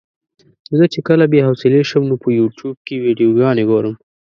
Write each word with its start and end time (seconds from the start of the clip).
زه 0.77 0.85
چې 0.93 0.99
کله 1.07 1.23
بې 1.31 1.39
حوصلې 1.47 1.81
شم 1.89 2.03
نو 2.09 2.15
په 2.23 2.29
يوټيوب 2.39 2.77
کې 2.85 2.95
ويډيوګانې 3.03 3.63
ګورم. 3.69 3.95